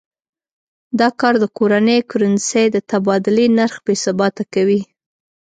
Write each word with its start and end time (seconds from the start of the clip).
دا 0.99 1.07
کار 1.19 1.33
د 1.43 1.45
کورنۍ 1.57 1.99
کرنسۍ 2.09 2.65
د 2.71 2.77
تبادلې 2.89 3.45
نرخ 3.57 3.75
بې 3.85 3.95
ثباته 4.03 4.43
کوي. 4.53 4.81